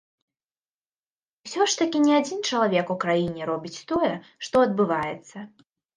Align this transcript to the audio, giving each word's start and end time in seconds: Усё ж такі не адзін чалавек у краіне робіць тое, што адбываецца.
Усё 1.47 1.61
ж 1.73 1.77
такі 1.81 1.97
не 2.07 2.13
адзін 2.21 2.39
чалавек 2.49 2.85
у 2.95 2.97
краіне 3.03 3.41
робіць 3.51 3.83
тое, 3.93 4.11
што 4.47 4.55
адбываецца. 4.71 5.37